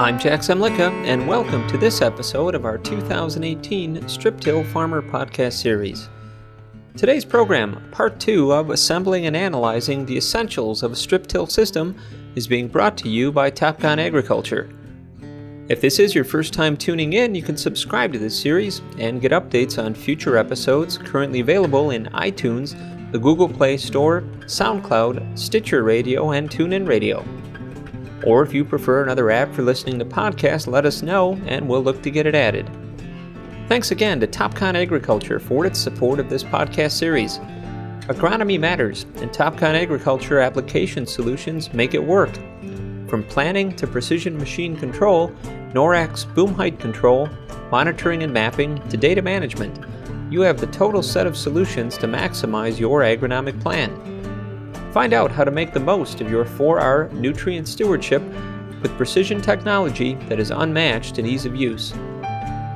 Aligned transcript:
I'm 0.00 0.18
Jack 0.18 0.40
Zemlicka, 0.40 0.90
and 1.04 1.28
welcome 1.28 1.68
to 1.68 1.76
this 1.76 2.00
episode 2.00 2.54
of 2.54 2.64
our 2.64 2.78
2018 2.78 4.08
Strip 4.08 4.40
Till 4.40 4.64
Farmer 4.64 5.02
podcast 5.02 5.52
series. 5.60 6.08
Today's 6.96 7.26
program, 7.26 7.86
part 7.92 8.18
two 8.18 8.50
of 8.50 8.70
assembling 8.70 9.26
and 9.26 9.36
analyzing 9.36 10.06
the 10.06 10.16
essentials 10.16 10.82
of 10.82 10.92
a 10.92 10.96
strip 10.96 11.26
till 11.26 11.46
system, 11.46 11.94
is 12.34 12.48
being 12.48 12.66
brought 12.66 12.96
to 12.96 13.10
you 13.10 13.30
by 13.30 13.50
Topcon 13.50 13.98
Agriculture. 13.98 14.70
If 15.68 15.82
this 15.82 15.98
is 15.98 16.14
your 16.14 16.24
first 16.24 16.54
time 16.54 16.78
tuning 16.78 17.12
in, 17.12 17.34
you 17.34 17.42
can 17.42 17.58
subscribe 17.58 18.10
to 18.14 18.18
this 18.18 18.40
series 18.40 18.80
and 18.98 19.20
get 19.20 19.32
updates 19.32 19.76
on 19.76 19.92
future 19.92 20.38
episodes 20.38 20.96
currently 20.96 21.40
available 21.40 21.90
in 21.90 22.06
iTunes, 22.06 22.74
the 23.12 23.18
Google 23.18 23.50
Play 23.50 23.76
Store, 23.76 24.22
SoundCloud, 24.46 25.38
Stitcher 25.38 25.82
Radio, 25.82 26.30
and 26.30 26.48
TuneIn 26.48 26.88
Radio. 26.88 27.22
Or 28.24 28.42
if 28.42 28.52
you 28.52 28.64
prefer 28.64 29.02
another 29.02 29.30
app 29.30 29.54
for 29.54 29.62
listening 29.62 29.98
to 29.98 30.04
podcasts, 30.04 30.66
let 30.66 30.86
us 30.86 31.02
know 31.02 31.34
and 31.46 31.68
we'll 31.68 31.82
look 31.82 32.02
to 32.02 32.10
get 32.10 32.26
it 32.26 32.34
added. 32.34 32.70
Thanks 33.68 33.90
again 33.90 34.20
to 34.20 34.26
Topcon 34.26 34.74
Agriculture 34.74 35.38
for 35.38 35.64
its 35.64 35.78
support 35.78 36.18
of 36.18 36.28
this 36.28 36.42
podcast 36.42 36.92
series. 36.92 37.38
Agronomy 38.08 38.58
matters, 38.58 39.04
and 39.16 39.30
Topcon 39.30 39.80
Agriculture 39.80 40.40
application 40.40 41.06
solutions 41.06 41.72
make 41.72 41.94
it 41.94 42.02
work. 42.02 42.34
From 43.08 43.22
planning 43.28 43.74
to 43.76 43.86
precision 43.86 44.36
machine 44.36 44.76
control, 44.76 45.28
NORAC 45.72 46.34
boom 46.34 46.52
height 46.54 46.80
control, 46.80 47.28
monitoring 47.70 48.24
and 48.24 48.32
mapping, 48.32 48.80
to 48.88 48.96
data 48.96 49.22
management, 49.22 49.78
you 50.32 50.40
have 50.40 50.58
the 50.58 50.66
total 50.66 51.02
set 51.02 51.26
of 51.28 51.36
solutions 51.36 51.96
to 51.98 52.08
maximize 52.08 52.80
your 52.80 53.02
agronomic 53.02 53.60
plan. 53.60 53.90
Find 54.92 55.12
out 55.12 55.30
how 55.30 55.44
to 55.44 55.50
make 55.50 55.72
the 55.72 55.80
most 55.80 56.20
of 56.20 56.30
your 56.30 56.44
4R 56.44 57.12
nutrient 57.12 57.68
stewardship 57.68 58.22
with 58.82 58.96
precision 58.96 59.40
technology 59.40 60.14
that 60.28 60.40
is 60.40 60.50
unmatched 60.50 61.18
in 61.18 61.26
ease 61.26 61.46
of 61.46 61.54
use. 61.54 61.92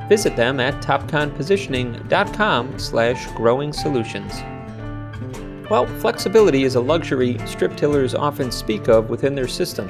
Visit 0.07 0.35
them 0.35 0.59
at 0.59 0.81
topconpositioning.com 0.81 2.79
slash 2.79 3.27
growing 3.31 3.73
solutions. 3.73 4.33
Well, 5.69 5.87
flexibility 5.99 6.63
is 6.63 6.75
a 6.75 6.79
luxury 6.79 7.37
strip 7.47 7.75
tillers 7.75 8.13
often 8.13 8.51
speak 8.51 8.87
of 8.87 9.09
within 9.09 9.33
their 9.35 9.47
system. 9.47 9.87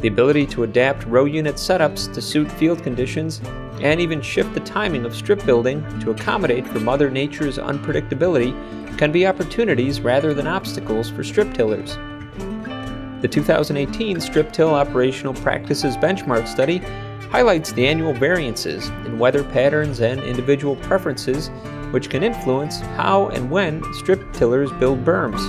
The 0.00 0.08
ability 0.08 0.46
to 0.46 0.64
adapt 0.64 1.04
row 1.06 1.26
unit 1.26 1.56
setups 1.56 2.12
to 2.14 2.22
suit 2.22 2.50
field 2.50 2.82
conditions 2.82 3.40
and 3.80 4.00
even 4.00 4.22
shift 4.22 4.54
the 4.54 4.60
timing 4.60 5.04
of 5.04 5.14
strip 5.14 5.44
building 5.44 5.84
to 6.00 6.10
accommodate 6.10 6.66
for 6.66 6.80
Mother 6.80 7.10
Nature's 7.10 7.58
unpredictability 7.58 8.52
can 9.02 9.10
be 9.10 9.26
opportunities 9.26 10.00
rather 10.00 10.32
than 10.32 10.46
obstacles 10.46 11.10
for 11.10 11.24
strip 11.24 11.52
tillers. 11.54 11.96
The 13.20 13.28
2018 13.28 14.20
Strip 14.20 14.52
Till 14.52 14.72
Operational 14.72 15.34
Practices 15.34 15.96
Benchmark 15.96 16.46
Study 16.46 16.78
highlights 17.32 17.72
the 17.72 17.84
annual 17.84 18.12
variances 18.12 18.90
in 19.04 19.18
weather 19.18 19.42
patterns 19.42 19.98
and 19.98 20.22
individual 20.22 20.76
preferences 20.76 21.48
which 21.90 22.10
can 22.10 22.22
influence 22.22 22.78
how 22.78 23.26
and 23.30 23.50
when 23.50 23.82
strip 23.94 24.32
tillers 24.32 24.70
build 24.74 25.04
berms. 25.04 25.40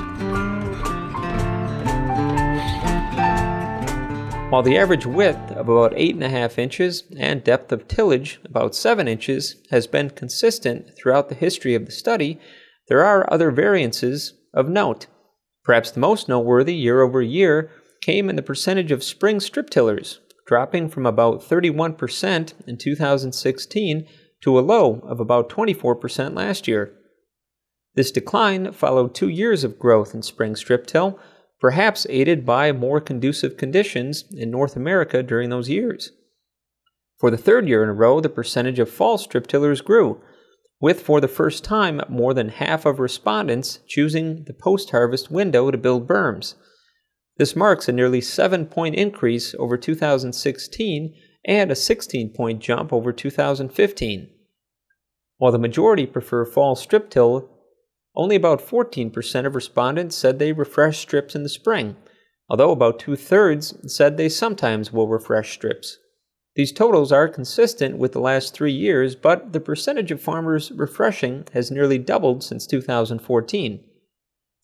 While 4.49 4.63
the 4.63 4.79
average 4.79 5.05
width 5.05 5.51
of 5.51 5.69
about 5.69 5.91
8.5 5.91 6.57
inches 6.57 7.03
and 7.15 7.43
depth 7.43 7.71
of 7.71 7.87
tillage 7.87 8.39
about 8.45 8.73
7 8.73 9.07
inches 9.07 9.57
has 9.69 9.85
been 9.85 10.09
consistent 10.09 10.95
throughout 10.97 11.29
the 11.29 11.35
history 11.35 11.75
of 11.75 11.85
the 11.85 11.91
study, 11.91 12.39
there 12.87 13.03
are 13.03 13.31
other 13.31 13.51
variances 13.51 14.33
of 14.53 14.69
note. 14.69 15.07
Perhaps 15.63 15.91
the 15.91 15.99
most 15.99 16.27
noteworthy 16.27 16.75
year 16.75 17.01
over 17.01 17.21
year 17.21 17.71
came 18.01 18.29
in 18.29 18.35
the 18.35 18.41
percentage 18.41 18.91
of 18.91 19.03
spring 19.03 19.39
strip 19.39 19.69
tillers, 19.69 20.19
dropping 20.45 20.89
from 20.89 21.05
about 21.05 21.41
31% 21.41 22.53
in 22.67 22.77
2016 22.77 24.07
to 24.41 24.59
a 24.59 24.61
low 24.61 24.99
of 25.03 25.19
about 25.19 25.49
24% 25.49 26.35
last 26.35 26.67
year. 26.67 26.93
This 27.95 28.11
decline 28.11 28.71
followed 28.71 29.15
two 29.15 29.29
years 29.29 29.63
of 29.63 29.79
growth 29.79 30.13
in 30.13 30.21
spring 30.21 30.55
strip 30.55 30.85
till, 30.85 31.17
perhaps 31.61 32.05
aided 32.09 32.45
by 32.45 32.73
more 32.73 32.99
conducive 32.99 33.55
conditions 33.55 34.25
in 34.31 34.51
North 34.51 34.75
America 34.75 35.23
during 35.23 35.49
those 35.49 35.69
years. 35.69 36.11
For 37.19 37.31
the 37.31 37.37
third 37.37 37.69
year 37.69 37.83
in 37.83 37.89
a 37.89 37.93
row, 37.93 38.19
the 38.19 38.27
percentage 38.27 38.79
of 38.79 38.89
fall 38.89 39.17
strip 39.17 39.47
tillers 39.47 39.79
grew, 39.79 40.21
with 40.83 41.01
for 41.01 41.21
the 41.21 41.29
first 41.29 41.63
time 41.63 42.01
more 42.09 42.33
than 42.33 42.49
half 42.49 42.85
of 42.85 42.99
respondents 42.99 43.79
choosing 43.87 44.43
the 44.47 44.53
post 44.53 44.89
harvest 44.89 45.31
window 45.31 45.71
to 45.71 45.77
build 45.77 46.05
berms. 46.05 46.55
This 47.37 47.55
marks 47.55 47.87
a 47.87 47.93
nearly 47.93 48.19
7 48.19 48.65
point 48.65 48.93
increase 48.95 49.55
over 49.57 49.77
2016 49.77 51.15
and 51.45 51.71
a 51.71 51.75
16 51.75 52.33
point 52.33 52.59
jump 52.59 52.91
over 52.91 53.13
2015. 53.13 54.29
While 55.37 55.53
the 55.53 55.57
majority 55.57 56.05
prefer 56.05 56.45
fall 56.45 56.75
strip 56.75 57.09
till, 57.09 57.49
only 58.13 58.35
about 58.35 58.59
14% 58.59 59.45
of 59.45 59.55
respondents 59.55 60.17
said 60.17 60.37
they 60.37 60.51
refresh 60.51 60.99
strips 60.99 61.33
in 61.33 61.43
the 61.43 61.49
spring, 61.49 61.95
although 62.49 62.71
about 62.71 62.99
two 62.99 63.15
thirds 63.15 63.73
said 63.87 64.17
they 64.17 64.27
sometimes 64.27 64.91
will 64.91 65.07
refresh 65.07 65.53
strips. 65.53 65.97
These 66.55 66.71
totals 66.71 67.11
are 67.11 67.27
consistent 67.27 67.97
with 67.97 68.11
the 68.11 68.19
last 68.19 68.53
three 68.53 68.71
years, 68.71 69.15
but 69.15 69.53
the 69.53 69.59
percentage 69.59 70.11
of 70.11 70.21
farmers 70.21 70.71
refreshing 70.71 71.45
has 71.53 71.71
nearly 71.71 71.97
doubled 71.97 72.43
since 72.43 72.67
2014. 72.67 73.83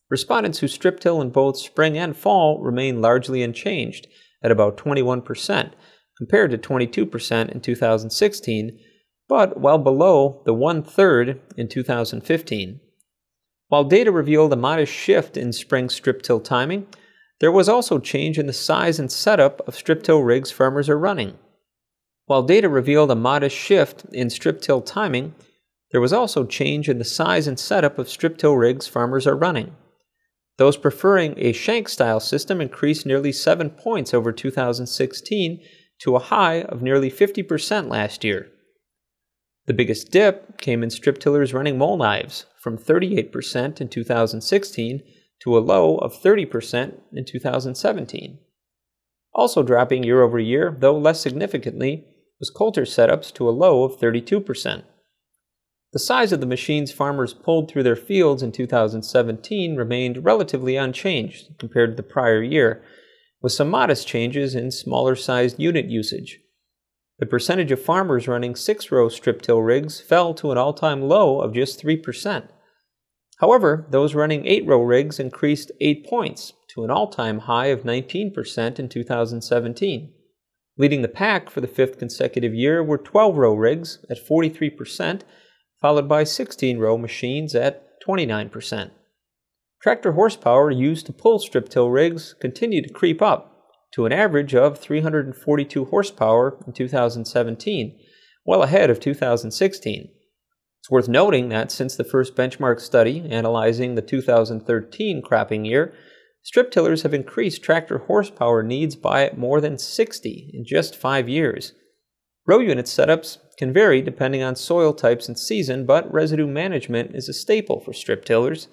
Respondents 0.10 0.60
who 0.60 0.68
strip 0.68 1.00
till 1.00 1.22
in 1.22 1.30
both 1.32 1.58
spring 1.58 1.98
and 1.98 2.16
fall 2.16 2.62
remain 2.62 3.02
largely 3.02 3.42
unchanged 3.42 4.08
at 4.44 4.52
about 4.52 4.78
21%, 4.78 5.72
compared 6.18 6.52
to 6.52 6.58
22% 6.58 7.50
in 7.50 7.60
2016, 7.62 8.80
but 9.28 9.60
well 9.60 9.78
below 9.78 10.42
the 10.46 10.54
one 10.54 10.84
third 10.84 11.42
in 11.58 11.68
2015. 11.68 12.80
While 13.68 13.84
data 13.84 14.12
revealed 14.12 14.54
a 14.54 14.56
modest 14.56 14.92
shift 14.92 15.38
in 15.38 15.54
spring 15.54 15.90
strip 15.90 16.22
till 16.22 16.40
timing, 16.40 16.88
there 17.40 17.52
was 17.52 17.70
also 17.70 18.00
change 18.00 18.38
in 18.38 18.48
the 18.48 18.54
size 18.54 19.00
and 19.00 19.12
setup 19.12 19.68
of 19.68 19.76
strip 19.76 20.04
till 20.04 20.24
rigs 20.24 20.52
farmers 20.52 20.90
are 20.90 20.98
running. 20.98 21.38
While 22.30 22.44
data 22.44 22.70
revealed 22.70 23.10
a 23.10 23.16
modest 23.16 23.56
shift 23.56 24.06
in 24.14 24.30
strip 24.30 24.62
till 24.62 24.82
timing, 24.82 25.34
there 25.92 26.00
was 26.00 26.14
also 26.14 26.46
change 26.46 26.88
in 26.88 27.00
the 27.00 27.04
size 27.04 27.48
and 27.48 27.58
setup 27.58 27.98
of 27.98 28.08
strip 28.08 28.38
till 28.38 28.56
rigs 28.56 28.86
farmers 28.86 29.26
are 29.26 29.36
running. 29.36 29.76
Those 30.60 30.78
preferring 30.78 31.34
a 31.38 31.54
shank 31.54 31.90
style 31.90 32.20
system 32.20 32.62
increased 32.62 33.04
nearly 33.04 33.32
7 33.32 33.72
points 33.72 34.14
over 34.14 34.32
2016 34.32 35.60
to 36.02 36.16
a 36.16 36.20
high 36.20 36.62
of 36.62 36.84
nearly 36.84 37.10
50% 37.10 37.90
last 37.90 38.24
year. 38.24 38.52
The 39.66 39.74
biggest 39.74 40.12
dip 40.12 40.60
came 40.60 40.84
in 40.84 40.92
strip 40.92 41.18
tillers 41.18 41.52
running 41.52 41.80
mole 41.80 41.98
knives, 41.98 42.46
from 42.62 42.78
38% 42.78 43.82
in 43.82 43.90
2016 43.90 45.02
to 45.42 45.58
a 45.58 45.66
low 45.66 45.98
of 45.98 46.14
30% 46.14 46.94
in 47.12 47.26
2017. 47.26 48.38
Also 49.34 49.64
dropping 49.64 50.04
year 50.04 50.22
over 50.22 50.38
year, 50.38 50.78
though 50.80 50.96
less 50.96 51.22
significantly, 51.22 52.06
was 52.40 52.50
Coulter 52.50 52.84
setups 52.84 53.34
to 53.34 53.48
a 53.48 53.52
low 53.52 53.84
of 53.84 54.00
32%. 54.00 54.84
The 55.92 56.00
size 56.00 56.32
of 56.32 56.40
the 56.40 56.46
machines 56.46 56.92
farmers 56.92 57.34
pulled 57.34 57.70
through 57.70 57.84
their 57.84 57.96
fields 57.96 58.44
in 58.44 58.52
2017 58.52 59.76
remained 59.76 60.24
relatively 60.24 60.76
unchanged 60.76 61.58
compared 61.58 61.92
to 61.92 61.96
the 61.96 62.08
prior 62.08 62.44
year, 62.44 62.84
with 63.42 63.52
some 63.52 63.70
modest 63.70 64.08
changes 64.08 64.54
in 64.54 64.72
smaller 64.72 65.16
sized 65.16 65.60
unit 65.60 65.86
usage. 65.86 66.40
The 67.18 67.26
percentage 67.26 67.72
of 67.72 67.82
farmers 67.82 68.28
running 68.28 68.56
six 68.56 68.92
row 68.92 69.10
strip 69.10 69.42
till 69.42 69.62
rigs 69.62 70.00
fell 70.00 70.34
to 70.36 70.52
an 70.52 70.58
all 70.58 70.74
time 70.74 71.02
low 71.02 71.42
of 71.42 71.54
just 71.54 71.84
3%. 71.84 72.50
However, 73.40 73.88
those 73.90 74.16
running 74.16 74.46
eight 74.46 74.66
row 74.68 74.82
rigs 74.82 75.20
increased 75.20 75.72
8 75.82 76.06
points 76.06 76.54
to 76.70 76.84
an 76.84 76.92
all 76.92 77.08
time 77.08 77.40
high 77.40 77.68
of 77.68 77.82
19% 77.82 78.80
in 78.80 78.90
2017. 78.90 80.14
Leading 80.80 81.02
the 81.02 81.10
pack 81.10 81.50
for 81.50 81.60
the 81.60 81.68
fifth 81.68 82.00
consecutive 82.00 82.56
year 82.56 82.82
were 82.82 82.98
12 82.98 83.36
row 83.36 83.54
rigs 83.54 84.00
at 84.10 84.26
43%, 84.26 85.22
followed 85.82 86.08
by 86.08 86.24
16 86.24 86.80
row 86.80 86.98
machines 86.98 87.54
at 87.54 88.02
29%. 88.02 88.92
Tractor 89.82 90.14
horsepower 90.14 90.72
used 90.72 91.06
to 91.06 91.14
pull 91.14 91.38
strip 91.38 91.68
till 91.68 91.90
rigs 91.90 92.34
continued 92.40 92.86
to 92.88 92.94
creep 92.94 93.22
up 93.22 93.58
to 93.92 94.06
an 94.06 94.14
average 94.14 94.56
of 94.56 94.80
342 94.80 95.86
horsepower 95.86 96.58
in 96.66 96.72
2017, 96.72 98.00
well 98.46 98.64
ahead 98.64 98.90
of 98.90 99.02
2016. 99.02 100.10
It's 100.80 100.90
worth 100.90 101.10
noting 101.10 101.50
that 101.50 101.72
since 101.72 101.98
the 101.98 102.06
first 102.06 102.36
benchmark 102.36 102.80
study 102.80 103.28
analyzing 103.30 103.96
the 103.96 104.02
2013 104.02 105.22
cropping 105.22 105.66
year, 105.66 105.94
Strip 106.50 106.72
tillers 106.72 107.04
have 107.04 107.14
increased 107.14 107.62
tractor 107.62 108.00
horsepower 108.00 108.64
needs 108.64 108.96
by 108.96 109.30
more 109.38 109.62
than 109.62 109.78
60 109.78 110.50
in 110.52 110.66
just 110.66 110.96
five 110.96 111.30
years. 111.30 111.74
Row 112.48 112.58
unit 112.58 112.88
setups 112.88 113.38
can 113.60 113.72
vary 113.72 114.02
depending 114.02 114.42
on 114.42 114.56
soil 114.56 114.92
types 114.92 115.28
and 115.28 115.38
season, 115.38 115.86
but 115.86 116.12
residue 116.12 116.48
management 116.48 117.14
is 117.14 117.30
a 117.30 117.34
staple 117.34 117.80
for 117.80 117.94
strip 117.94 118.26
tillers. 118.26 118.68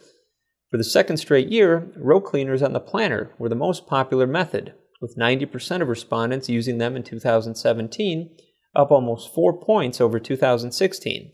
For 0.70 0.78
the 0.78 0.84
second 0.84 1.18
straight 1.18 1.48
year, 1.48 1.92
row 1.98 2.18
cleaners 2.18 2.62
on 2.62 2.72
the 2.72 2.80
planter 2.80 3.34
were 3.38 3.50
the 3.50 3.54
most 3.54 3.86
popular 3.86 4.26
method, 4.26 4.72
with 5.02 5.18
90% 5.18 5.82
of 5.82 5.88
respondents 5.88 6.48
using 6.48 6.78
them 6.78 6.96
in 6.96 7.02
2017, 7.02 8.30
up 8.74 8.90
almost 8.90 9.34
4 9.34 9.60
points 9.60 10.00
over 10.00 10.18
2016. 10.18 11.30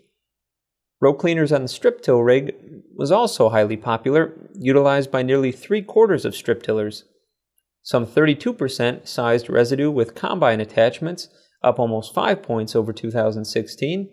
Row 1.02 1.12
cleaners 1.12 1.50
on 1.50 1.62
the 1.62 1.68
strip 1.68 2.00
till 2.00 2.22
rig 2.22 2.54
was 2.94 3.10
also 3.10 3.48
highly 3.48 3.76
popular, 3.76 4.34
utilized 4.54 5.10
by 5.10 5.24
nearly 5.24 5.50
three 5.50 5.82
quarters 5.82 6.24
of 6.24 6.36
strip 6.36 6.62
tillers. 6.62 7.02
Some 7.82 8.06
32% 8.06 9.08
sized 9.08 9.50
residue 9.50 9.90
with 9.90 10.14
combine 10.14 10.60
attachments, 10.60 11.28
up 11.60 11.80
almost 11.80 12.14
5 12.14 12.40
points 12.40 12.76
over 12.76 12.92
2016, 12.92 14.10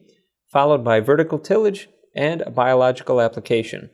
followed 0.52 0.84
by 0.84 1.00
vertical 1.00 1.38
tillage 1.38 1.90
and 2.16 2.42
a 2.42 2.50
biological 2.50 3.22
application. 3.22 3.92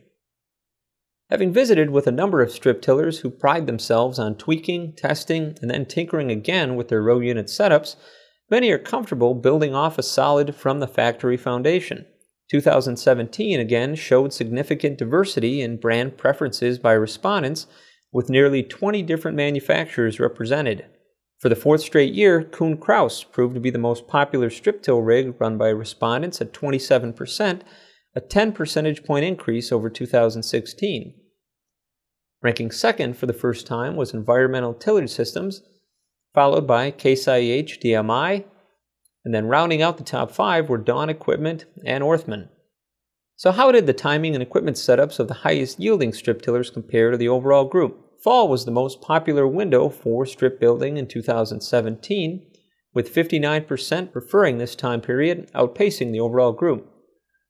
Having 1.30 1.52
visited 1.52 1.90
with 1.90 2.08
a 2.08 2.14
number 2.14 2.42
of 2.42 2.52
strip 2.52 2.82
tillers 2.82 3.20
who 3.20 3.30
pride 3.30 3.68
themselves 3.68 4.18
on 4.18 4.36
tweaking, 4.36 4.94
testing, 4.96 5.58
and 5.62 5.70
then 5.70 5.86
tinkering 5.86 6.32
again 6.32 6.78
with 6.78 6.88
their 6.88 7.04
row 7.04 7.20
unit 7.20 7.48
setups, 7.48 7.98
many 8.50 8.72
are 8.72 8.80
comfortable 8.80 9.34
building 9.34 9.76
off 9.76 9.98
a 9.98 10.04
solid 10.04 10.56
from 10.56 10.80
the 10.80 10.88
factory 10.88 11.36
foundation. 11.36 12.06
2017 12.50 13.60
again 13.60 13.96
showed 13.96 14.34
significant 14.34 14.98
diversity 14.98 15.62
in 15.62 15.78
brand 15.78 16.18
preferences 16.18 16.78
by 16.80 16.94
respondents, 16.94 17.68
with 18.12 18.30
nearly 18.30 18.64
20 18.64 19.02
different 19.02 19.36
manufacturers 19.36 20.20
represented. 20.20 20.86
For 21.40 21.50
the 21.50 21.56
fourth 21.56 21.82
straight 21.82 22.14
year, 22.14 22.44
Kuhn 22.44 22.78
Krause 22.78 23.24
proved 23.24 23.56
to 23.56 23.60
be 23.60 23.70
the 23.70 23.78
most 23.78 24.08
popular 24.08 24.50
strip 24.50 24.82
till 24.82 25.02
rig 25.02 25.36
run 25.40 25.58
by 25.58 25.70
respondents 25.70 26.40
at 26.40 26.54
27%, 26.54 27.62
a 28.16 28.22
10 28.22 28.52
percentage 28.54 29.04
point 29.04 29.26
increase 29.26 29.72
over 29.72 29.90
2016. 29.90 31.14
Ranking 32.42 32.72
second 32.72 33.18
for 33.18 33.26
the 33.26 33.34
first 33.34 33.68
time 33.68 33.96
was 33.96 34.14
Environmental 34.14 34.74
Tillage 34.74 35.10
Systems, 35.10 35.62
followed 36.34 36.66
by 36.66 36.92
Case 36.92 37.28
IH 37.28 37.80
DMI, 37.84 38.46
and 39.26 39.34
then 39.34 39.48
rounding 39.48 39.82
out 39.82 39.98
the 39.98 40.04
top 40.04 40.32
five 40.32 40.70
were 40.70 40.78
Dawn 40.78 41.10
Equipment 41.10 41.66
and 41.84 42.04
Orthman. 42.04 42.48
So, 43.36 43.52
how 43.52 43.72
did 43.72 43.88
the 43.88 43.94
timing 43.94 44.34
and 44.34 44.42
equipment 44.42 44.78
setups 44.78 45.20
of 45.20 45.28
the 45.28 45.34
highest 45.34 45.80
yielding 45.80 46.14
strip 46.14 46.42
tillers 46.42 46.70
compare 46.70 47.12
to 47.12 47.18
the 47.18 47.28
overall 47.28 47.66
group? 47.66 48.00
Fall 48.24 48.48
was 48.48 48.64
the 48.64 48.72
most 48.72 49.02
popular 49.02 49.46
window 49.46 49.90
for 49.90 50.26
strip 50.26 50.60
building 50.60 50.96
in 50.96 51.08
2017, 51.08 52.46
with 52.94 53.14
59% 53.14 54.14
preferring 54.14 54.58
this 54.58 54.76
time 54.76 55.02
period, 55.02 55.52
outpacing 55.54 56.12
the 56.12 56.20
overall 56.22 56.54
group. 56.54 56.90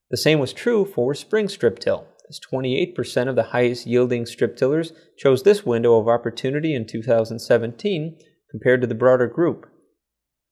The 0.09 0.17
same 0.17 0.39
was 0.39 0.53
true 0.53 0.85
for 0.85 1.13
spring 1.13 1.47
strip 1.49 1.77
till, 1.77 2.07
as 2.29 2.39
28% 2.51 3.29
of 3.29 3.35
the 3.35 3.43
highest 3.43 3.85
yielding 3.85 4.25
strip 4.25 4.57
tillers 4.57 4.91
chose 5.17 5.43
this 5.43 5.65
window 5.65 5.97
of 5.99 6.07
opportunity 6.07 6.73
in 6.73 6.87
2017 6.87 8.17
compared 8.49 8.81
to 8.81 8.87
the 8.87 8.95
broader 8.95 9.27
group. 9.27 9.67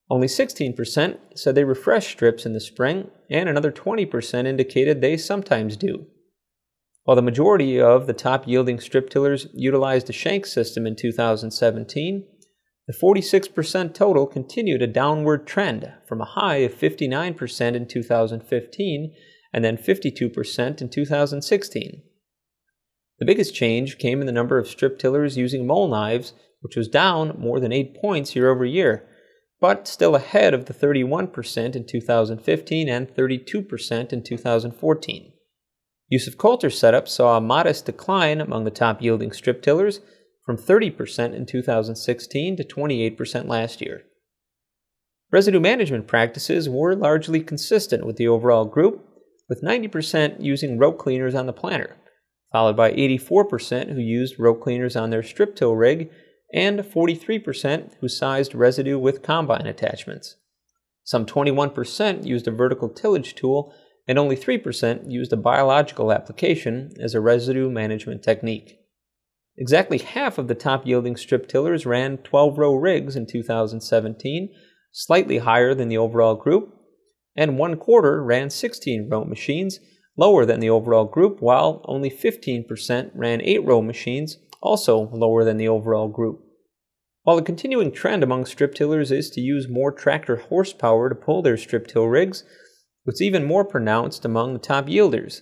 Only 0.09 0.27
16% 0.27 1.17
said 1.35 1.55
they 1.55 1.63
refresh 1.63 2.11
strips 2.11 2.45
in 2.45 2.53
the 2.53 2.59
spring, 2.59 3.09
and 3.29 3.47
another 3.47 3.71
20% 3.71 4.45
indicated 4.45 5.01
they 5.01 5.17
sometimes 5.17 5.77
do. 5.77 6.07
While 7.03 7.15
the 7.15 7.21
majority 7.21 7.79
of 7.79 8.07
the 8.07 8.13
top 8.13 8.47
yielding 8.47 8.79
strip 8.79 9.09
tillers 9.09 9.47
utilized 9.53 10.07
the 10.07 10.13
shank 10.13 10.45
system 10.45 10.85
in 10.85 10.95
2017, 10.95 12.25
the 12.87 12.93
46% 12.93 13.93
total 13.93 14.27
continued 14.27 14.81
a 14.81 14.87
downward 14.87 15.47
trend 15.47 15.91
from 16.05 16.21
a 16.21 16.25
high 16.25 16.57
of 16.57 16.73
59% 16.73 17.75
in 17.75 17.87
2015 17.87 19.13
and 19.53 19.63
then 19.63 19.77
52% 19.77 20.81
in 20.81 20.89
2016. 20.89 22.03
The 23.19 23.25
biggest 23.25 23.55
change 23.55 23.97
came 23.97 24.19
in 24.19 24.25
the 24.25 24.33
number 24.33 24.57
of 24.57 24.67
strip 24.67 24.99
tillers 24.99 25.37
using 25.37 25.65
mole 25.65 25.87
knives, 25.87 26.33
which 26.61 26.75
was 26.75 26.87
down 26.89 27.37
more 27.39 27.59
than 27.59 27.71
8 27.71 27.95
points 28.01 28.35
year 28.35 28.49
over 28.49 28.65
year 28.65 29.07
but 29.63 29.87
still 29.87 30.13
ahead 30.13 30.53
of 30.53 30.65
the 30.65 30.73
31% 30.73 31.73
in 31.73 31.85
2015 31.87 32.89
and 32.89 33.07
32% 33.07 34.11
in 34.11 34.21
2014. 34.21 35.33
Use 36.09 36.27
of 36.27 36.37
Coulter 36.37 36.69
setup 36.69 37.07
saw 37.07 37.37
a 37.37 37.41
modest 37.41 37.85
decline 37.85 38.41
among 38.41 38.65
the 38.65 38.69
top 38.69 39.01
yielding 39.01 39.31
strip 39.31 39.61
tillers 39.61 40.01
from 40.45 40.57
30% 40.57 41.33
in 41.33 41.45
2016 41.45 42.57
to 42.57 42.63
28% 42.65 43.47
last 43.47 43.79
year. 43.79 44.03
Residue 45.31 45.61
management 45.61 46.07
practices 46.07 46.67
were 46.67 46.93
largely 46.93 47.39
consistent 47.39 48.05
with 48.05 48.17
the 48.17 48.27
overall 48.27 48.65
group, 48.65 49.07
with 49.47 49.63
90% 49.63 50.43
using 50.43 50.77
row 50.77 50.91
cleaners 50.91 51.35
on 51.35 51.45
the 51.45 51.53
planter, 51.53 51.95
followed 52.51 52.75
by 52.75 52.91
84% 52.91 53.93
who 53.93 54.01
used 54.01 54.37
row 54.37 54.55
cleaners 54.55 54.97
on 54.97 55.09
their 55.09 55.23
strip 55.23 55.55
till 55.55 55.73
rig 55.73 56.09
and 56.53 56.79
43% 56.79 57.95
who 57.99 58.07
sized 58.07 58.53
residue 58.53 58.99
with 58.99 59.23
combine 59.23 59.65
attachments. 59.65 60.37
Some 61.03 61.25
21% 61.25 62.25
used 62.25 62.47
a 62.47 62.51
vertical 62.51 62.89
tillage 62.89 63.35
tool, 63.35 63.73
and 64.07 64.19
only 64.19 64.35
3% 64.35 65.09
used 65.09 65.33
a 65.33 65.37
biological 65.37 66.11
application 66.11 66.93
as 66.99 67.15
a 67.15 67.21
residue 67.21 67.69
management 67.69 68.21
technique. 68.21 68.79
Exactly 69.57 69.97
half 69.97 70.37
of 70.37 70.47
the 70.47 70.55
top 70.55 70.85
yielding 70.85 71.15
strip 71.15 71.47
tillers 71.47 71.85
ran 71.85 72.17
12 72.17 72.57
row 72.57 72.73
rigs 72.73 73.15
in 73.15 73.25
2017, 73.25 74.49
slightly 74.91 75.39
higher 75.39 75.73
than 75.73 75.89
the 75.89 75.97
overall 75.97 76.35
group, 76.35 76.73
and 77.35 77.57
one 77.57 77.77
quarter 77.77 78.23
ran 78.23 78.49
16 78.49 79.09
row 79.09 79.23
machines, 79.23 79.79
lower 80.17 80.45
than 80.45 80.59
the 80.59 80.69
overall 80.69 81.05
group, 81.05 81.41
while 81.41 81.81
only 81.85 82.09
15% 82.09 83.11
ran 83.15 83.41
8 83.41 83.65
row 83.65 83.81
machines, 83.81 84.37
also 84.61 85.09
lower 85.11 85.43
than 85.43 85.57
the 85.57 85.67
overall 85.67 86.07
group. 86.07 86.42
While 87.23 87.37
the 87.37 87.41
continuing 87.41 87.93
trend 87.93 88.21
among 88.21 88.45
strip 88.45 88.75
tillers 88.75 89.09
is 89.09 89.29
to 89.31 89.41
use 89.41 89.69
more 89.69 89.93
tractor 89.93 90.35
horsepower 90.35 91.07
to 91.07 91.15
pull 91.15 91.41
their 91.41 91.55
strip 91.55 91.87
till 91.87 92.07
rigs, 92.07 92.43
it's 93.05 93.21
even 93.21 93.45
more 93.45 93.63
pronounced 93.63 94.25
among 94.25 94.51
the 94.53 94.59
top 94.59 94.87
yielders. 94.87 95.41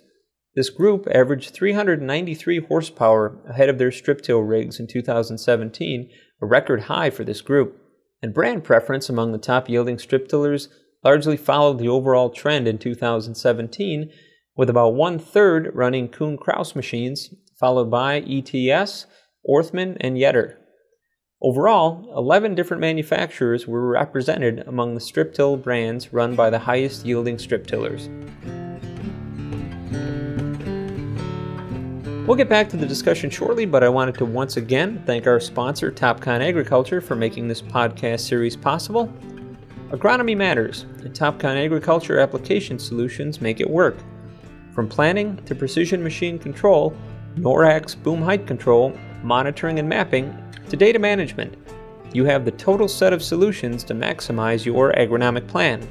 This 0.55 0.69
group 0.69 1.07
averaged 1.11 1.55
393 1.55 2.59
horsepower 2.67 3.41
ahead 3.49 3.67
of 3.67 3.79
their 3.79 3.91
strip 3.91 4.21
till 4.21 4.41
rigs 4.41 4.79
in 4.79 4.85
2017, 4.85 6.09
a 6.41 6.45
record 6.45 6.81
high 6.81 7.09
for 7.09 7.23
this 7.23 7.41
group. 7.41 7.77
And 8.21 8.33
brand 8.33 8.63
preference 8.63 9.09
among 9.09 9.31
the 9.31 9.39
top 9.39 9.67
yielding 9.67 9.97
strip 9.97 10.27
tillers 10.27 10.69
largely 11.03 11.37
followed 11.37 11.79
the 11.79 11.89
overall 11.89 12.29
trend 12.29 12.67
in 12.67 12.77
2017, 12.77 14.11
with 14.55 14.69
about 14.69 14.93
one 14.93 15.17
third 15.17 15.71
running 15.73 16.09
Kuhn 16.09 16.37
Krause 16.37 16.75
machines, 16.75 17.33
followed 17.59 17.89
by 17.89 18.17
ETS, 18.19 19.07
Orthman, 19.49 19.97
and 19.99 20.15
Yetter. 20.15 20.57
Overall, 21.43 22.07
11 22.15 22.53
different 22.53 22.81
manufacturers 22.81 23.65
were 23.65 23.89
represented 23.89 24.59
among 24.67 24.93
the 24.93 24.99
strip 24.99 25.33
till 25.33 25.57
brands 25.57 26.13
run 26.13 26.35
by 26.35 26.51
the 26.51 26.59
highest 26.59 27.03
yielding 27.03 27.39
strip 27.39 27.65
tillers. 27.65 28.09
We'll 32.27 32.37
get 32.37 32.47
back 32.47 32.69
to 32.69 32.77
the 32.77 32.85
discussion 32.85 33.31
shortly, 33.31 33.65
but 33.65 33.83
I 33.83 33.89
wanted 33.89 34.13
to 34.19 34.25
once 34.25 34.57
again 34.57 35.01
thank 35.07 35.25
our 35.25 35.39
sponsor, 35.39 35.91
Topcon 35.91 36.47
Agriculture, 36.47 37.01
for 37.01 37.15
making 37.15 37.47
this 37.47 37.61
podcast 37.63 38.19
series 38.19 38.55
possible. 38.55 39.11
Agronomy 39.89 40.37
matters, 40.37 40.83
and 41.03 41.11
Topcon 41.11 41.55
Agriculture 41.55 42.19
application 42.19 42.77
solutions 42.77 43.41
make 43.41 43.59
it 43.59 43.69
work. 43.69 43.97
From 44.75 44.87
planning 44.87 45.37
to 45.45 45.55
precision 45.55 46.03
machine 46.03 46.37
control, 46.37 46.95
NORAC 47.35 48.01
boom 48.03 48.21
height 48.21 48.45
control, 48.45 48.95
monitoring 49.23 49.79
and 49.79 49.89
mapping, 49.89 50.37
to 50.71 50.77
data 50.77 50.97
management, 50.97 51.55
you 52.13 52.23
have 52.23 52.45
the 52.45 52.51
total 52.51 52.87
set 52.87 53.11
of 53.11 53.21
solutions 53.21 53.83
to 53.83 53.93
maximize 53.93 54.65
your 54.65 54.93
agronomic 54.93 55.45
plan. 55.45 55.85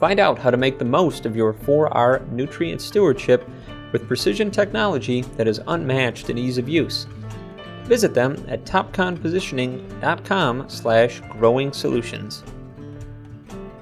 Find 0.00 0.18
out 0.18 0.40
how 0.40 0.50
to 0.50 0.56
make 0.56 0.80
the 0.80 0.84
most 0.84 1.24
of 1.24 1.36
your 1.36 1.54
4R 1.54 2.28
nutrient 2.32 2.82
stewardship 2.82 3.48
with 3.92 4.08
precision 4.08 4.50
technology 4.50 5.20
that 5.36 5.46
is 5.46 5.60
unmatched 5.68 6.30
in 6.30 6.36
ease 6.36 6.58
of 6.58 6.68
use. 6.68 7.06
Visit 7.84 8.12
them 8.12 8.44
at 8.48 8.64
topconpositioning.com 8.64 10.68
slash 10.68 11.22
growing 11.30 11.72
solutions. 11.72 12.42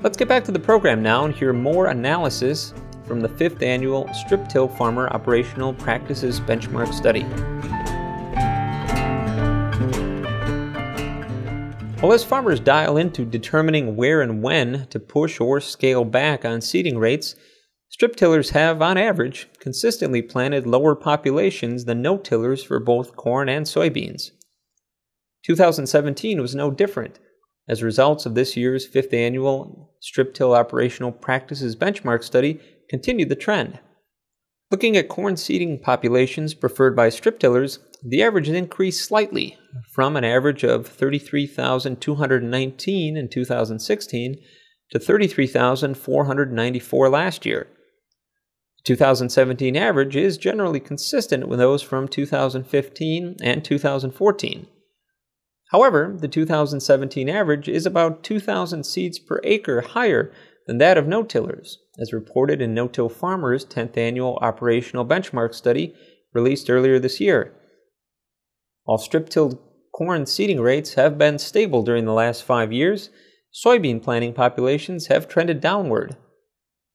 Let's 0.02 0.18
get 0.18 0.28
back 0.28 0.44
to 0.44 0.52
the 0.52 0.58
program 0.58 1.02
now 1.02 1.24
and 1.24 1.34
hear 1.34 1.54
more 1.54 1.86
analysis 1.86 2.74
from 3.06 3.20
the 3.20 3.30
fifth 3.30 3.62
annual 3.62 4.12
Strip 4.12 4.50
Till 4.50 4.68
Farmer 4.68 5.08
Operational 5.08 5.72
Practices 5.72 6.40
Benchmark 6.40 6.92
Study. 6.92 7.24
Well, 12.04 12.12
as 12.12 12.22
farmers 12.22 12.60
dial 12.60 12.98
into 12.98 13.24
determining 13.24 13.96
where 13.96 14.20
and 14.20 14.42
when 14.42 14.86
to 14.88 15.00
push 15.00 15.40
or 15.40 15.58
scale 15.58 16.04
back 16.04 16.44
on 16.44 16.60
seeding 16.60 16.98
rates, 16.98 17.34
strip 17.88 18.14
tillers 18.14 18.50
have, 18.50 18.82
on 18.82 18.98
average, 18.98 19.48
consistently 19.58 20.20
planted 20.20 20.66
lower 20.66 20.94
populations 20.94 21.86
than 21.86 22.02
no 22.02 22.18
tillers 22.18 22.62
for 22.62 22.78
both 22.78 23.16
corn 23.16 23.48
and 23.48 23.64
soybeans. 23.64 24.32
2017 25.46 26.42
was 26.42 26.54
no 26.54 26.70
different. 26.70 27.20
As 27.66 27.82
results 27.82 28.26
of 28.26 28.34
this 28.34 28.54
year's 28.54 28.86
fifth 28.86 29.14
annual 29.14 29.94
Strip 30.00 30.34
Till 30.34 30.54
Operational 30.54 31.10
Practices 31.10 31.74
Benchmark 31.74 32.22
Study 32.22 32.60
continued 32.90 33.30
the 33.30 33.34
trend. 33.34 33.78
Looking 34.74 34.96
at 34.96 35.08
corn 35.08 35.36
seeding 35.36 35.78
populations 35.78 36.52
preferred 36.52 36.96
by 36.96 37.08
strip 37.08 37.38
tillers, 37.38 37.78
the 38.02 38.24
average 38.24 38.48
has 38.48 38.56
increased 38.56 39.06
slightly 39.06 39.56
from 39.92 40.16
an 40.16 40.24
average 40.24 40.64
of 40.64 40.88
33,219 40.88 43.16
in 43.16 43.28
2016 43.28 44.36
to 44.90 44.98
33,494 44.98 47.08
last 47.08 47.46
year. 47.46 47.68
The 48.78 48.84
2017 48.84 49.76
average 49.76 50.16
is 50.16 50.36
generally 50.36 50.80
consistent 50.80 51.46
with 51.46 51.60
those 51.60 51.82
from 51.82 52.08
2015 52.08 53.36
and 53.40 53.64
2014. 53.64 54.66
However, 55.70 56.16
the 56.18 56.26
2017 56.26 57.28
average 57.28 57.68
is 57.68 57.86
about 57.86 58.24
2,000 58.24 58.82
seeds 58.82 59.20
per 59.20 59.40
acre 59.44 59.82
higher 59.82 60.32
than 60.66 60.78
that 60.78 60.98
of 60.98 61.06
no-tillers, 61.06 61.78
as 61.98 62.12
reported 62.12 62.60
in 62.60 62.74
No-Till 62.74 63.08
Farmers' 63.08 63.64
10th 63.64 63.96
annual 63.96 64.38
operational 64.42 65.06
benchmark 65.06 65.54
study 65.54 65.94
released 66.32 66.68
earlier 66.68 66.98
this 66.98 67.20
year. 67.20 67.54
While 68.84 68.98
strip-tilled 68.98 69.58
corn 69.94 70.26
seeding 70.26 70.60
rates 70.60 70.94
have 70.94 71.16
been 71.16 71.38
stable 71.38 71.82
during 71.82 72.04
the 72.04 72.12
last 72.12 72.42
five 72.42 72.72
years, 72.72 73.10
soybean 73.52 74.02
planting 74.02 74.34
populations 74.34 75.06
have 75.06 75.28
trended 75.28 75.60
downward. 75.60 76.16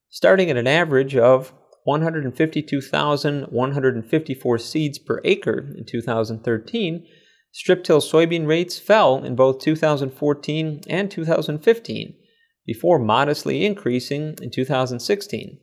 Starting 0.09 0.49
at 0.49 0.57
an 0.57 0.67
average 0.67 1.15
of 1.15 1.53
152,154 1.85 4.57
seeds 4.57 4.99
per 4.99 5.21
acre 5.23 5.73
in 5.77 5.85
2013, 5.85 7.07
strip-till 7.51 8.01
soybean 8.01 8.45
rates 8.45 8.77
fell 8.77 9.23
in 9.23 9.35
both 9.35 9.59
2014 9.59 10.81
and 10.87 11.09
2015 11.09 12.15
before 12.69 12.99
modestly 12.99 13.65
increasing 13.65 14.35
in 14.43 14.51
2016. 14.51 15.57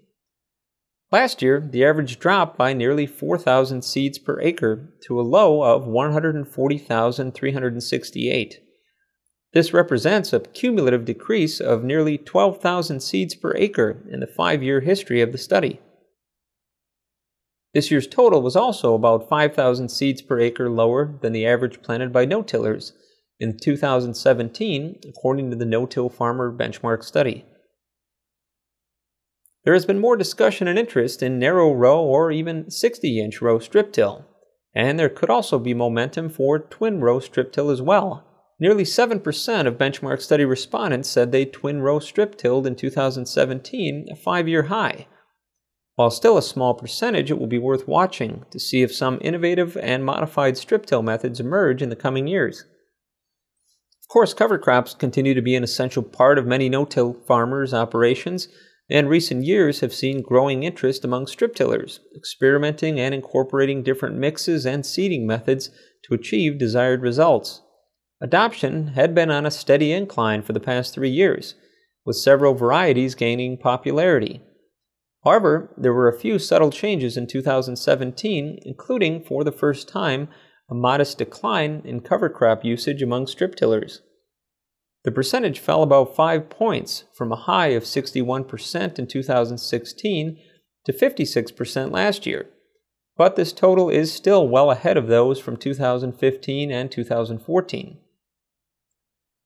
Last 1.12 1.40
year, 1.40 1.60
the 1.60 1.84
average 1.84 2.18
dropped 2.18 2.58
by 2.58 2.72
nearly 2.72 3.06
4,000 3.06 3.82
seeds 3.82 4.18
per 4.18 4.40
acre 4.40 4.92
to 5.06 5.20
a 5.20 5.22
low 5.22 5.62
of 5.62 5.86
140,368. 5.86 8.60
This 9.52 9.72
represents 9.72 10.32
a 10.32 10.40
cumulative 10.40 11.04
decrease 11.04 11.60
of 11.60 11.84
nearly 11.84 12.18
12,000 12.18 12.98
seeds 12.98 13.36
per 13.36 13.54
acre 13.54 14.02
in 14.10 14.18
the 14.18 14.26
five 14.26 14.64
year 14.64 14.80
history 14.80 15.20
of 15.20 15.30
the 15.30 15.38
study. 15.38 15.78
This 17.72 17.92
year's 17.92 18.08
total 18.08 18.42
was 18.42 18.56
also 18.56 18.96
about 18.96 19.28
5,000 19.28 19.90
seeds 19.90 20.22
per 20.22 20.40
acre 20.40 20.68
lower 20.68 21.16
than 21.22 21.32
the 21.32 21.46
average 21.46 21.82
planted 21.82 22.12
by 22.12 22.24
no 22.24 22.42
tillers 22.42 22.94
in 23.38 23.58
2017, 23.58 25.00
according 25.08 25.50
to 25.50 25.56
the 25.56 25.64
No 25.64 25.86
Till 25.86 26.08
Farmer 26.08 26.50
Benchmark 26.50 27.04
Study. 27.04 27.44
There 29.64 29.74
has 29.74 29.84
been 29.84 29.98
more 29.98 30.16
discussion 30.16 30.68
and 30.68 30.78
interest 30.78 31.22
in 31.22 31.38
narrow 31.38 31.72
row 31.72 32.00
or 32.00 32.30
even 32.30 32.70
60 32.70 33.20
inch 33.20 33.42
row 33.42 33.58
strip 33.58 33.92
till, 33.92 34.24
and 34.74 34.98
there 34.98 35.08
could 35.08 35.28
also 35.28 35.58
be 35.58 35.74
momentum 35.74 36.30
for 36.30 36.58
twin 36.58 37.00
row 37.00 37.18
strip 37.18 37.52
till 37.52 37.70
as 37.70 37.82
well. 37.82 38.22
Nearly 38.58 38.84
7% 38.84 39.66
of 39.66 39.76
benchmark 39.76 40.22
study 40.22 40.44
respondents 40.44 41.10
said 41.10 41.30
they 41.30 41.44
twin 41.44 41.82
row 41.82 41.98
strip 41.98 42.38
tilled 42.38 42.66
in 42.66 42.74
2017, 42.74 44.06
a 44.10 44.16
five 44.16 44.48
year 44.48 44.64
high. 44.64 45.08
While 45.96 46.10
still 46.10 46.38
a 46.38 46.42
small 46.42 46.74
percentage, 46.74 47.30
it 47.30 47.38
will 47.38 47.46
be 47.46 47.58
worth 47.58 47.88
watching 47.88 48.44
to 48.50 48.60
see 48.60 48.82
if 48.82 48.94
some 48.94 49.18
innovative 49.20 49.76
and 49.78 50.04
modified 50.04 50.56
strip 50.56 50.86
till 50.86 51.02
methods 51.02 51.40
emerge 51.40 51.82
in 51.82 51.88
the 51.88 51.96
coming 51.96 52.26
years. 52.26 52.64
Of 54.08 54.12
course, 54.12 54.34
cover 54.34 54.56
crops 54.56 54.94
continue 54.94 55.34
to 55.34 55.42
be 55.42 55.56
an 55.56 55.64
essential 55.64 56.02
part 56.04 56.38
of 56.38 56.46
many 56.46 56.68
no-till 56.68 57.14
farmers' 57.26 57.74
operations, 57.74 58.46
and 58.88 59.08
recent 59.08 59.44
years 59.44 59.80
have 59.80 59.92
seen 59.92 60.22
growing 60.22 60.62
interest 60.62 61.04
among 61.04 61.26
strip 61.26 61.56
tillers, 61.56 61.98
experimenting 62.14 63.00
and 63.00 63.12
incorporating 63.12 63.82
different 63.82 64.16
mixes 64.16 64.64
and 64.64 64.86
seeding 64.86 65.26
methods 65.26 65.70
to 66.04 66.14
achieve 66.14 66.56
desired 66.56 67.02
results. 67.02 67.62
Adoption 68.20 68.88
had 68.88 69.12
been 69.12 69.30
on 69.30 69.44
a 69.44 69.50
steady 69.50 69.90
incline 69.90 70.40
for 70.40 70.52
the 70.52 70.60
past 70.60 70.94
three 70.94 71.10
years, 71.10 71.56
with 72.04 72.14
several 72.14 72.54
varieties 72.54 73.16
gaining 73.16 73.58
popularity. 73.58 74.40
However, 75.24 75.74
there 75.76 75.92
were 75.92 76.08
a 76.08 76.16
few 76.16 76.38
subtle 76.38 76.70
changes 76.70 77.16
in 77.16 77.26
2017, 77.26 78.60
including, 78.62 79.24
for 79.24 79.42
the 79.42 79.50
first 79.50 79.88
time, 79.88 80.28
a 80.68 80.74
modest 80.74 81.18
decline 81.18 81.82
in 81.84 82.00
cover 82.00 82.28
crop 82.28 82.64
usage 82.64 83.02
among 83.02 83.26
strip 83.26 83.54
tillers. 83.54 84.02
The 85.04 85.12
percentage 85.12 85.60
fell 85.60 85.82
about 85.82 86.16
5 86.16 86.50
points 86.50 87.04
from 87.14 87.30
a 87.30 87.36
high 87.36 87.68
of 87.68 87.84
61% 87.84 88.98
in 88.98 89.06
2016 89.06 90.38
to 90.84 90.92
56% 90.92 91.92
last 91.92 92.26
year, 92.26 92.46
but 93.16 93.36
this 93.36 93.52
total 93.52 93.88
is 93.88 94.12
still 94.12 94.48
well 94.48 94.70
ahead 94.70 94.96
of 94.96 95.06
those 95.06 95.38
from 95.38 95.56
2015 95.56 96.70
and 96.72 96.90
2014. 96.90 97.98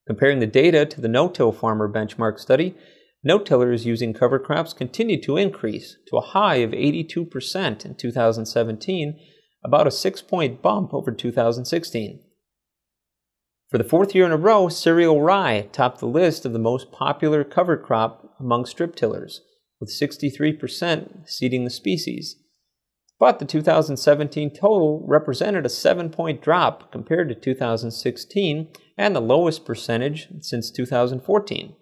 Comparing 0.06 0.38
the 0.38 0.46
data 0.46 0.86
to 0.86 1.00
the 1.00 1.08
no-till 1.08 1.52
farmer 1.52 1.88
benchmark 1.92 2.38
study, 2.38 2.74
no-tillers 3.22 3.84
using 3.84 4.14
cover 4.14 4.38
crops 4.38 4.72
continued 4.72 5.22
to 5.22 5.36
increase 5.36 5.96
to 6.08 6.16
a 6.16 6.22
high 6.22 6.56
of 6.56 6.70
82% 6.70 7.84
in 7.84 7.94
2017 7.94 9.20
about 9.62 9.86
a 9.86 9.90
six 9.90 10.22
point 10.22 10.62
bump 10.62 10.94
over 10.94 11.12
2016. 11.12 12.20
For 13.70 13.78
the 13.78 13.84
fourth 13.84 14.14
year 14.14 14.26
in 14.26 14.32
a 14.32 14.36
row, 14.36 14.68
cereal 14.68 15.22
rye 15.22 15.68
topped 15.72 16.00
the 16.00 16.06
list 16.06 16.44
of 16.44 16.52
the 16.52 16.58
most 16.58 16.90
popular 16.90 17.44
cover 17.44 17.76
crop 17.76 18.34
among 18.40 18.66
strip 18.66 18.96
tillers, 18.96 19.42
with 19.78 19.90
63% 19.90 21.28
seeding 21.28 21.64
the 21.64 21.70
species. 21.70 22.36
But 23.20 23.38
the 23.38 23.44
2017 23.44 24.50
total 24.54 25.04
represented 25.06 25.66
a 25.66 25.68
seven 25.68 26.10
point 26.10 26.42
drop 26.42 26.90
compared 26.90 27.28
to 27.28 27.34
2016 27.34 28.68
and 28.96 29.14
the 29.14 29.20
lowest 29.20 29.64
percentage 29.64 30.28
since 30.40 30.70
2014. 30.70 31.76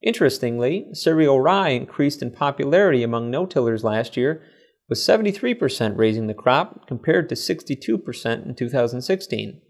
Interestingly, 0.00 0.86
cereal 0.92 1.40
rye 1.40 1.70
increased 1.70 2.22
in 2.22 2.30
popularity 2.30 3.02
among 3.02 3.30
no 3.30 3.44
tillers 3.44 3.82
last 3.84 4.16
year 4.16 4.40
with 4.88 4.98
73% 4.98 5.96
raising 5.96 6.26
the 6.26 6.34
crop 6.34 6.86
compared 6.86 7.28
to 7.28 7.34
62% 7.34 8.46
in 8.46 8.54
2016. 8.54 9.60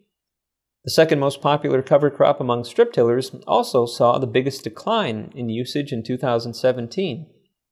The 0.85 0.91
second 0.91 1.19
most 1.19 1.43
popular 1.43 1.83
cover 1.83 2.11
crop 2.11 2.41
among 2.41 2.65
strip 2.65 2.93
tillers 2.93 3.33
also 3.47 3.85
saw 3.85 4.19
the 4.19 4.27
biggest 4.27 4.63
decline 4.65 5.33
in 5.35 5.49
usage 5.49 5.93
in 5.93 6.03
2017, 6.03 7.27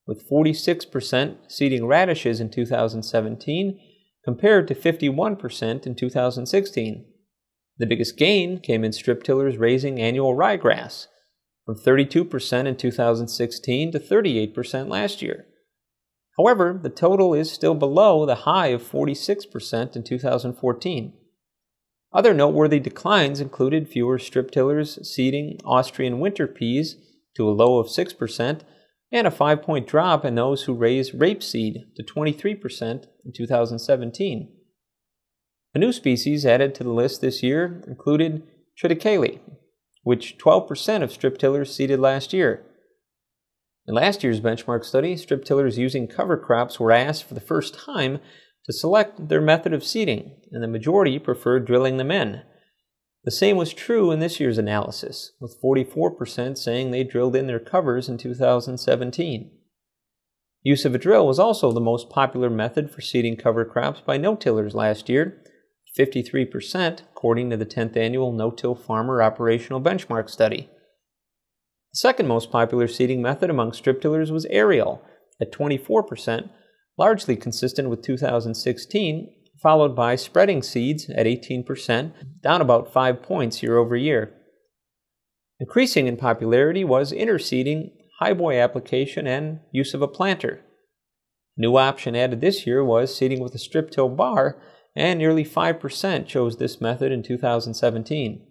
with 0.07 0.29
46% 0.29 1.37
seeding 1.49 1.87
radishes 1.87 2.41
in 2.41 2.51
2017 2.51 3.81
compared 4.25 4.67
to 4.69 4.75
51% 4.75 5.87
in 5.87 5.95
2016. 5.95 7.07
The 7.79 7.87
biggest 7.87 8.17
gain 8.17 8.59
came 8.59 8.83
in 8.83 8.93
strip 8.93 9.23
tillers 9.23 9.57
raising 9.57 10.01
annual 10.01 10.35
ryegrass, 10.35 11.07
from 11.65 11.77
32% 11.77 12.67
in 12.67 12.77
2016 12.77 13.93
to 13.93 14.01
38% 14.01 14.89
last 14.89 15.23
year. 15.23 15.47
However, 16.37 16.79
the 16.81 16.91
total 16.91 17.35
is 17.35 17.51
still 17.51 17.75
below 17.75 18.27
the 18.27 18.43
high 18.47 18.69
of 18.69 18.83
46% 18.83 19.97
in 19.97 20.03
2014. 20.03 21.13
Other 22.13 22.35
noteworthy 22.35 22.79
declines 22.79 23.41
included 23.41 23.89
fewer 23.89 24.19
strip 24.19 24.51
tillers 24.51 24.99
seeding 25.07 25.59
Austrian 25.65 26.21
winter 26.21 26.47
peas 26.47 26.97
to 27.37 27.49
a 27.49 27.53
low 27.53 27.79
of 27.79 27.89
6% 27.89 28.61
and 29.13 29.27
a 29.27 29.31
5 29.31 29.63
point 29.63 29.87
drop 29.87 30.25
in 30.25 30.35
those 30.35 30.65
who 30.65 30.75
raised 30.75 31.19
rapeseed 31.19 31.95
to 31.95 32.03
23% 32.03 33.07
in 33.25 33.33
2017. 33.33 34.53
A 35.75 35.79
new 35.79 35.93
species 35.93 36.47
added 36.47 36.75
to 36.75 36.85
the 36.85 36.93
list 36.93 37.21
this 37.21 37.43
year 37.43 37.83
included 37.87 38.43
triticale, 38.83 39.41
which 40.03 40.39
12% 40.39 41.03
of 41.03 41.13
strip 41.13 41.39
tillers 41.39 41.75
seeded 41.75 42.01
last 42.01 42.33
year. 42.33 42.65
In 43.89 43.95
last 43.95 44.25
year's 44.25 44.41
benchmark 44.41 44.85
study, 44.85 45.17
strip 45.17 45.45
tillers 45.45 45.79
using 45.79 46.09
cover 46.09 46.37
crops 46.37 46.81
were 46.81 46.91
asked 46.91 47.25
for 47.25 47.35
the 47.35 47.41
first 47.41 47.75
time 47.75 48.19
to 48.65 48.73
select 48.73 49.29
their 49.29 49.41
method 49.41 49.73
of 49.73 49.85
seeding, 49.85 50.33
and 50.51 50.63
the 50.63 50.69
majority 50.69 51.21
preferred 51.21 51.67
drilling 51.67 51.97
them 51.97 52.11
in. 52.11 52.43
The 53.23 53.31
same 53.31 53.57
was 53.57 53.73
true 53.73 54.11
in 54.11 54.19
this 54.19 54.41
year's 54.41 54.59
analysis, 54.59 55.33
with 55.41 55.61
44% 55.63 56.59
saying 56.59 56.91
they 56.91 57.05
drilled 57.05 57.37
in 57.37 57.47
their 57.47 57.61
covers 57.61 58.09
in 58.09 58.19
2017. 58.19 59.51
Use 60.63 60.85
of 60.85 60.95
a 60.97 60.99
drill 60.99 61.27
was 61.27 61.39
also 61.39 61.71
the 61.71 61.81
most 61.81 62.11
popular 62.11 62.51
method 62.51 62.91
for 62.91 63.01
seeding 63.01 63.37
cover 63.37 63.65
crops 63.65 64.01
by 64.01 64.17
no-tillers 64.17 64.75
last 64.75 65.09
year, 65.09 65.43
53% 65.97 67.03
according 67.03 67.51
to 67.51 67.57
the 67.57 67.65
10th 67.67 67.97
annual 67.97 68.33
No-Till 68.33 68.75
Farmer 68.75 69.23
Operational 69.23 69.81
Benchmark 69.81 70.29
Study. 70.29 70.69
The 71.97 72.01
second 72.01 72.29
most 72.29 72.51
popular 72.51 72.89
seeding 72.89 73.23
method 73.23 73.49
among 73.49 73.73
strip 73.73 74.03
tillers 74.03 74.31
was 74.31 74.45
aerial 74.51 75.01
at 75.41 75.51
24%, 75.51 76.51
largely 76.99 77.37
consistent 77.37 77.89
with 77.89 78.03
2016, 78.03 79.35
followed 79.63 79.97
by 79.97 80.15
spreading 80.17 80.63
seeds 80.63 81.09
at 81.09 81.25
18%, 81.25 82.13
down 82.43 82.61
about 82.61 82.93
5 82.93 83.23
points 83.23 83.63
year 83.63 83.79
over 83.79 83.97
year. 83.97 84.35
Increasing 85.59 86.07
in 86.07 86.19
popularity 86.19 86.85
was 86.85 87.13
interseeding, 87.13 87.93
highboy 88.21 88.63
application, 88.63 89.27
and 89.27 89.61
use 89.73 89.95
of 89.95 90.03
a 90.03 90.07
planter. 90.07 90.61
New 91.57 91.79
option 91.79 92.15
added 92.15 92.43
this 92.43 92.67
year 92.67 92.85
was 92.85 93.17
seeding 93.17 93.41
with 93.41 93.55
a 93.55 93.59
strip 93.59 93.91
till 93.91 94.11
bar, 94.11 94.61
and 94.95 95.19
nearly 95.19 95.47
5% 95.47 96.27
chose 96.27 96.59
this 96.59 96.79
method 96.79 97.11
in 97.11 97.23
2017. 97.23 98.46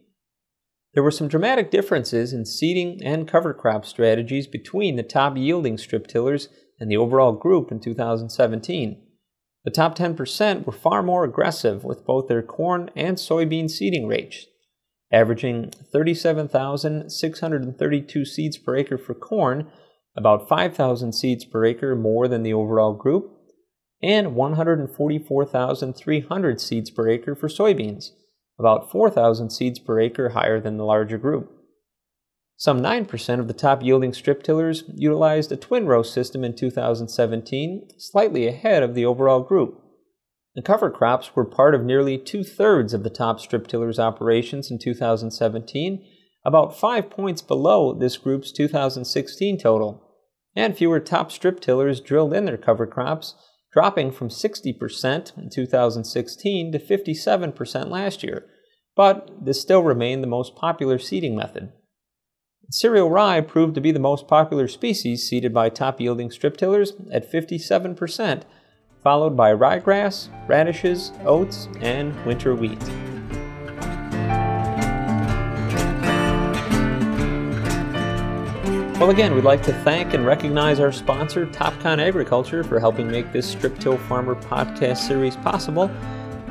There 0.95 1.03
were 1.03 1.11
some 1.11 1.27
dramatic 1.27 1.69
differences 1.69 2.31
in 2.31 2.45
seeding 2.45 3.03
and 3.03 3.27
cover 3.27 3.53
crop 3.53 3.85
strategies 3.85 4.47
between 4.47 4.95
the 4.95 5.03
top 5.03 5.35
yielding 5.35 5.77
strip 5.77 6.07
tillers 6.07 6.47
and 6.79 6.89
the 6.89 6.95
overall 6.95 7.33
group 7.33 7.69
in 7.69 7.81
2017. 7.81 9.01
The 9.65 9.71
top 9.71 9.97
10% 9.97 10.65
were 10.65 10.71
far 10.71 11.03
more 11.03 11.25
aggressive 11.25 11.83
with 11.83 12.05
both 12.05 12.29
their 12.29 12.41
corn 12.41 12.89
and 12.95 13.17
soybean 13.17 13.69
seeding 13.69 14.07
rates, 14.07 14.45
averaging 15.11 15.71
37,632 15.91 18.25
seeds 18.25 18.57
per 18.57 18.77
acre 18.77 18.97
for 18.97 19.13
corn, 19.13 19.69
about 20.15 20.47
5,000 20.47 21.11
seeds 21.11 21.43
per 21.43 21.65
acre 21.65 21.97
more 21.97 22.29
than 22.29 22.43
the 22.43 22.53
overall 22.53 22.93
group, 22.93 23.33
and 24.01 24.33
144,300 24.33 26.61
seeds 26.61 26.89
per 26.89 27.09
acre 27.09 27.35
for 27.35 27.49
soybeans, 27.49 28.11
about 28.57 28.91
4,000 28.91 29.49
seeds 29.49 29.79
per 29.79 29.99
acre 29.99 30.29
higher 30.29 30.59
than 30.59 30.77
the 30.77 30.85
larger 30.85 31.17
group. 31.17 31.51
Some 32.57 32.81
9% 32.81 33.39
of 33.39 33.47
the 33.47 33.53
top 33.53 33.83
yielding 33.83 34.13
strip 34.13 34.41
tillers 34.41 34.85
utilized 34.93 35.51
a 35.51 35.57
twin 35.57 35.87
row 35.87 36.03
system 36.03 36.43
in 36.43 36.55
2017, 36.55 37.89
slightly 37.97 38.47
ahead 38.47 38.81
of 38.81 38.95
the 38.95 39.05
overall 39.05 39.41
group. 39.41 39.81
The 40.55 40.61
cover 40.61 40.89
crops 40.89 41.35
were 41.35 41.43
part 41.43 41.75
of 41.75 41.83
nearly 41.83 42.17
two 42.17 42.45
thirds 42.45 42.93
of 42.93 43.03
the 43.03 43.09
top 43.09 43.41
strip 43.41 43.67
tillers' 43.67 43.99
operations 43.99 44.71
in 44.71 44.79
2017, 44.79 46.05
about 46.45 46.79
five 46.79 47.09
points 47.09 47.41
below 47.41 47.93
this 47.93 48.15
group's 48.15 48.53
2016 48.53 49.57
total. 49.57 50.01
And 50.55 50.77
fewer 50.77 51.01
top 51.01 51.33
strip 51.33 51.59
tillers 51.59 51.99
drilled 51.99 52.33
in 52.33 52.45
their 52.45 52.57
cover 52.57 52.87
crops, 52.87 53.35
dropping 53.75 54.09
from 54.09 54.29
60% 54.29 55.37
in 55.37 55.49
2016 55.49 56.71
to 56.71 56.79
57% 56.79 57.89
last 57.89 58.23
year, 58.23 58.45
but 58.95 59.29
this 59.43 59.61
still 59.61 59.83
remained 59.83 60.23
the 60.23 60.27
most 60.27 60.55
popular 60.55 60.97
seeding 60.97 61.35
method. 61.35 61.73
Cereal 62.71 63.09
rye 63.09 63.41
proved 63.41 63.75
to 63.75 63.81
be 63.81 63.91
the 63.91 63.99
most 63.99 64.29
popular 64.29 64.69
species 64.69 65.27
seeded 65.27 65.53
by 65.53 65.67
top 65.67 65.99
yielding 65.99 66.31
strip 66.31 66.55
tillers 66.55 66.93
at 67.11 67.29
57%, 67.29 68.43
followed 69.03 69.35
by 69.35 69.53
ryegrass, 69.53 70.29
radishes, 70.47 71.11
oats, 71.25 71.67
and 71.81 72.15
winter 72.25 72.55
wheat. 72.55 72.81
Well, 78.97 79.09
again, 79.09 79.35
we'd 79.35 79.43
like 79.43 79.61
to 79.63 79.73
thank 79.83 80.13
and 80.13 80.25
recognize 80.25 80.79
our 80.79 80.93
sponsor, 80.93 81.45
Topcon 81.45 81.99
Agriculture, 81.99 82.63
for 82.63 82.79
helping 82.79 83.11
make 83.11 83.33
this 83.33 83.45
Strip 83.45 83.77
Till 83.77 83.97
Farmer 83.97 84.35
podcast 84.35 84.99
series 84.99 85.35
possible. 85.35 85.91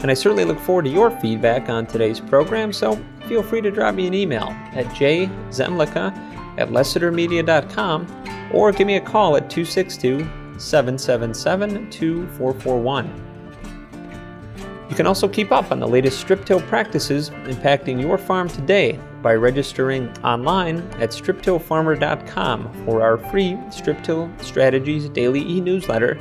And 0.02 0.10
I 0.10 0.14
certainly 0.14 0.44
look 0.44 0.60
forward 0.60 0.84
to 0.84 0.90
your 0.90 1.10
feedback 1.10 1.70
on 1.70 1.86
today's 1.86 2.20
program, 2.20 2.70
so 2.70 3.02
feel 3.28 3.42
free 3.42 3.62
to 3.62 3.70
drop 3.70 3.94
me 3.94 4.06
an 4.06 4.12
email 4.12 4.48
at 4.74 4.84
jzemlicka 4.88 6.14
at 6.58 6.68
lessitermedia.com 6.68 8.50
or 8.52 8.72
give 8.72 8.86
me 8.86 8.96
a 8.96 9.00
call 9.00 9.36
at 9.36 9.48
262 9.48 10.18
777 10.58 11.90
2441. 11.90 14.86
You 14.90 14.94
can 14.94 15.06
also 15.06 15.26
keep 15.26 15.50
up 15.50 15.72
on 15.72 15.80
the 15.80 15.88
latest 15.88 16.20
strip 16.20 16.44
till 16.44 16.60
practices 16.60 17.30
impacting 17.30 17.98
your 17.98 18.18
farm 18.18 18.50
today 18.50 19.00
by 19.24 19.34
registering 19.34 20.08
online 20.18 20.76
at 21.00 21.10
striptillfarmer.com 21.10 22.84
for 22.84 23.02
our 23.02 23.18
free 23.30 23.58
Strip 23.70 24.04
Till 24.04 24.30
Strategies 24.38 25.08
daily 25.08 25.40
e 25.40 25.60
newsletter. 25.60 26.20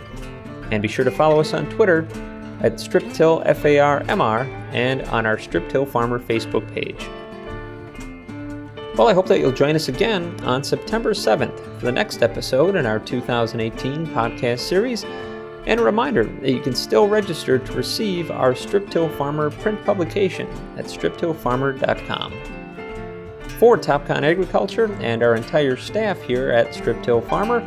And 0.72 0.81
be 0.81 0.88
sure 0.88 1.05
to 1.05 1.12
follow 1.12 1.39
us 1.39 1.53
on 1.53 1.69
Twitter 1.69 2.07
at 2.62 2.75
StripTillFarMR 2.75 4.48
and 4.74 5.01
on 5.03 5.25
our 5.25 5.38
Strip 5.38 5.69
Till 5.69 5.86
Farmer 5.86 6.17
Facebook 6.17 6.65
page. 6.74 7.07
Well, 8.97 9.10
I 9.10 9.13
hope 9.13 9.27
that 9.27 9.39
you'll 9.39 9.51
join 9.51 9.75
us 9.75 9.89
again 9.89 10.39
on 10.43 10.63
September 10.63 11.13
7th 11.13 11.80
for 11.80 11.86
the 11.86 11.91
next 11.91 12.23
episode 12.23 12.75
in 12.75 12.86
our 12.86 12.99
2018 12.99 14.08
podcast 14.08 14.60
series. 14.60 15.04
And 15.65 15.80
a 15.80 15.84
reminder 15.84 16.23
that 16.25 16.51
you 16.51 16.62
can 16.62 16.75
still 16.75 17.08
register 17.08 17.58
to 17.58 17.73
receive 17.73 18.32
our 18.32 18.56
Strip 18.56 18.89
Till 18.89 19.10
Farmer 19.10 19.49
print 19.49 19.84
publication 19.84 20.47
at 20.77 20.86
striptillfarmer.com. 20.86 22.62
For 23.63 23.78
Topcon 23.78 24.23
Agriculture 24.23 24.93
and 24.99 25.23
our 25.23 25.36
entire 25.36 25.78
staff 25.78 26.21
here 26.23 26.49
at 26.49 26.76
Strip 26.76 27.02
Till 27.02 27.21
Farmer, 27.21 27.62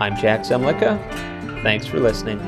I'm 0.00 0.16
Jack 0.16 0.40
Zemlicka. 0.40 0.98
Thanks 1.62 1.86
for 1.86 2.00
listening. 2.00 2.40